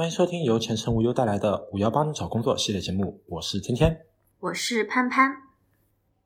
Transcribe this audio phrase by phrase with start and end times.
[0.00, 4.00] 欢迎收听由前程无忧带来的“五幺帮你找工作”系列节目，我是天天，
[4.38, 5.42] 我是潘潘。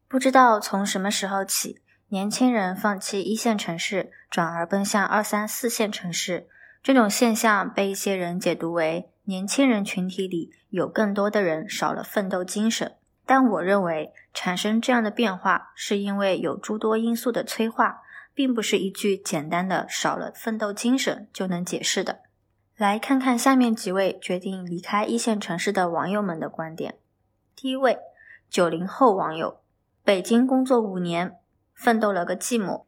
[0.07, 6.47] 不知道从什么时候起，年轻人放弃一线城市，转而奔向二三四线城市，
[6.85, 12.95] 这种现象被一些人解读为年轻人群体里有更多的人少了奋斗精神。
[13.27, 18.03] 但我认为，产生这样的变化，是因为有诸多因素的催化，
[18.33, 22.21] 并不是一句简单的“少了奋斗精神”就能解释的。
[22.77, 26.97] 来看看下面几位决定离开一线城市的网友们的观点。
[27.55, 28.01] 第一位，
[28.51, 29.61] 九零后网友，
[30.03, 31.37] 北京工作五年，
[31.73, 32.87] 奋斗了个寂寞。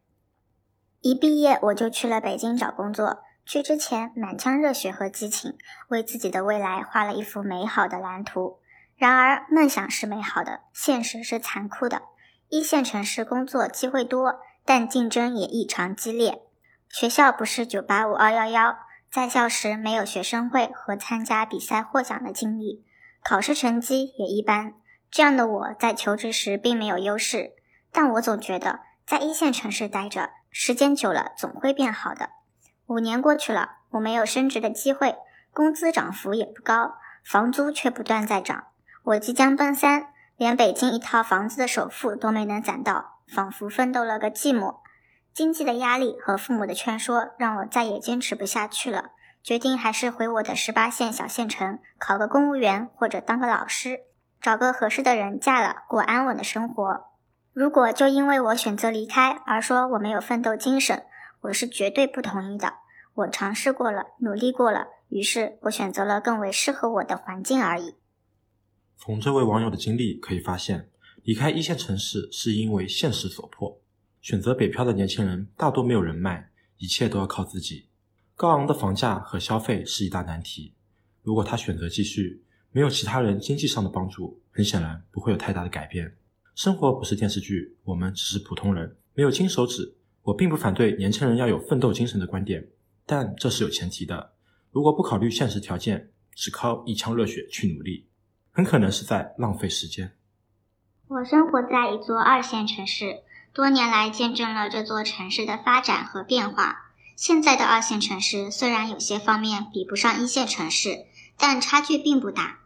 [0.99, 5.57] 一毕业我就去了北京找工作，去之前满腔热血和激情，
[5.87, 8.59] 为自己的未来画了一幅美好的蓝图。
[8.97, 12.01] 然而，梦想是美好的，现实是残酷的。
[12.49, 16.41] 一线城市工作机会多，但竞争也异常激烈。
[16.89, 18.77] 学校不是九八五二幺幺，
[19.09, 22.85] 在校时没有学生会和参加比赛获奖的经历，
[23.23, 24.73] 考试成绩也一般。
[25.09, 27.53] 这样的我在求职时并没有优势，
[27.91, 32.29] 但我总觉得在一线城市待着，时间久了总会变好的。
[32.87, 35.15] 五年过去了，我没有升职的机会，
[35.51, 38.65] 工资涨幅也不高，房租却不断在涨。
[39.03, 44.79] 我即将奔三，连北京一套房子的首付都没能攒到，仿佛奋斗了个寂寞。
[45.37, 49.11] 经济的压力和父母的劝说，让我再也坚持不下去了，
[49.43, 53.99] 决定还是回我的十八线小县城，考个公务员或者当个老师，
[54.41, 57.01] 找个合适的人嫁了，过安稳的生活。
[57.53, 61.05] 如果就因为我选择离开而说我没有奋斗精神，
[61.41, 62.73] 我是绝对不同意的。
[63.13, 67.93] 我尝试过了，努力过了，于是我选择了更为适合我的环境而已。
[68.97, 70.89] 从这位网友的经历可以发现，
[71.21, 73.79] 离开一线城市是因为现实所迫。
[74.27, 77.87] 选择北漂的年轻人大多没有人脉，一切都要靠自己。
[78.35, 80.73] 高昂的房价和消费是一大难题。
[81.23, 86.13] 如果他选择继续，没有其他人经济上的帮助，很显然不会有太大的改变。
[86.55, 89.95] 生活不是电视剧，我们只是普通人，没有金手指。
[90.23, 92.67] 我并不反对年轻人要有奋斗精神的观点，
[93.05, 94.33] 但这是有前提的。
[94.71, 98.09] 如果不考虑现实条件，只靠一腔热血去努力。
[98.51, 100.11] 很可能是在浪费时间。
[101.07, 103.21] 我生活在一座二线城市，
[103.57, 106.91] 多年来见证了这座城市的发展和变化。
[107.15, 111.07] 现在的二线城市虽然有些方面比不上一线城市，
[111.39, 112.59] 但差距并不大。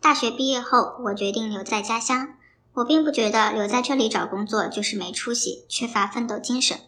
[0.00, 2.30] 大学毕业后，我决定留在家乡。
[2.72, 6.80] 我并不觉得留在这里找工作就是没出息、缺乏奋斗精神。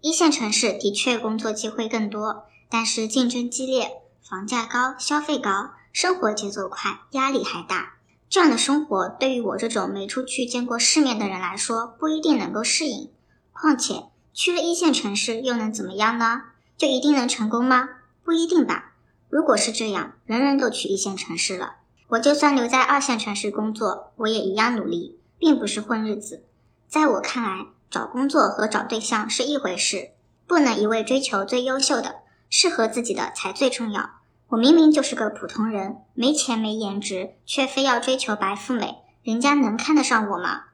[0.00, 3.90] 一线城市的确工作机会更多，但是竞争激烈，
[4.26, 7.96] 房价高，消费高，生活节奏快，压力还大。
[8.32, 13.10] 这样的生活对于我这种没出去见过世面的人来说，不一定能够适应。
[13.52, 16.44] 况且去了一线城市又能怎么样呢？
[16.78, 17.90] 就一定能成功吗？
[18.24, 18.94] 不一定吧。
[19.28, 21.74] 如果是这样，人人都去一线城市了，
[22.08, 26.42] 我就算留在二线城市工作，我也一样努力，并不是混日子。
[26.88, 30.12] 在我看来，找工作和找对象是一回事，
[30.46, 34.21] 不能一味追求最优秀的，适合自己的才最重要。
[34.52, 40.64] 我明明就是个普通人，没钱没颜值，却非要追求白富美，人家能看得上我吗？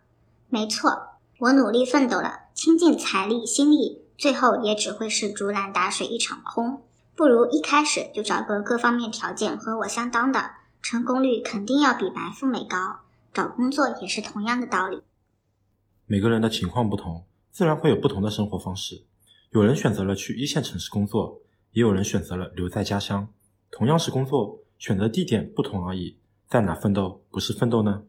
[0.49, 0.91] 没错，
[1.39, 6.83] 我努力奋斗了，倾尽财力心力，最后也只会是竹篮打水一场空。
[7.15, 10.51] 不如一开始就找个各方面条件和我相当的，
[10.83, 13.03] 成功率肯定要比白富美高。
[13.33, 15.03] 找工作也是同样的道理。
[16.07, 19.05] 每个人的情况不同，自然会有不同的生活方式。
[19.51, 23.29] 有人选择了去一线城市工作，也有人选择了留在家乡。
[23.71, 26.19] 同样是工作，选择地点不同而已，
[26.49, 28.05] 在哪奋斗不是奋斗呢？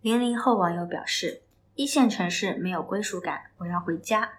[0.00, 1.42] 零零后网友表示：
[1.74, 4.30] 一线城市没有归属感，我要回家。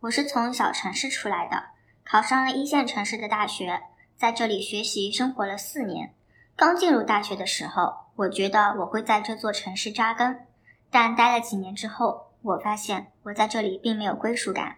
[0.00, 1.70] 我是从小城市出来的，
[2.04, 3.80] 考上了一线城市的大学，
[4.16, 6.14] 在这里学习生活了四年。
[6.54, 10.46] 刚进入大学的时候，我觉得我会在这座城市扎根，
[10.90, 14.76] 但待了几年之后，我发现我在这里并没有归属感。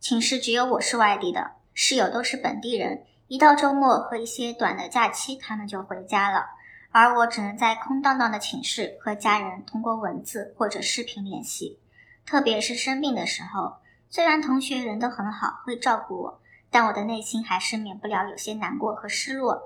[0.00, 3.04] 寝室只有我是外地的，室友都是本地人。
[3.28, 6.46] 一到周末和一些短的假期，他们就回家了，
[6.92, 11.80] 而我只能在空荡荡的寝室和家人通过文字或者视频联系。
[12.24, 13.78] 特别是生病的时候，
[14.08, 16.40] 虽然同学人都很好，会照顾我，
[16.70, 19.60] 但我的内心还是免不了有些难过和失落。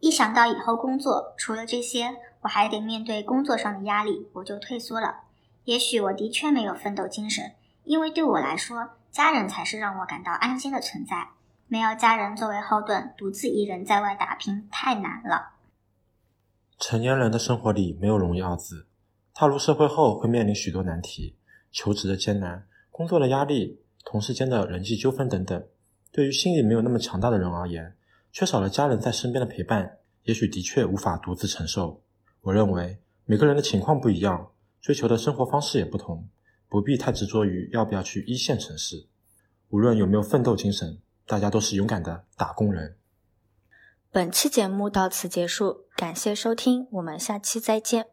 [0.00, 5.20] 一想到以后工作，除了这些，我还得面对工作上的压力，我就退缩了。
[5.64, 7.52] 也许我的确没有奋斗精神，
[7.84, 11.28] 因为对我来说，家人才是让我感到安心的存在。
[11.68, 15.54] 没有家人作为后盾独自一人在外打拼太难了。
[16.78, 18.86] 成年人的生活里没有容易二字
[19.34, 21.36] 踏入社会后会面临许多难题
[21.72, 25.66] 求职的艰难工作的压力同事间的人际纠纷等等。
[26.12, 27.96] 对于心理没有那么强大的人而言
[28.30, 32.00] 缺少了家人在身边的陪伴也许的确无法独自承受。
[32.42, 36.28] 我认为每个人的情况不一样追求的生活方式也不同
[36.68, 39.06] 不必太执着于要不要去一线城市。
[39.70, 42.96] 无论有没有奋斗精神大家都是勇敢的打工人。
[44.10, 48.06] 本期节目到此结束感谢收听我们下期再见。